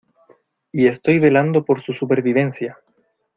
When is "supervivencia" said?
1.93-2.79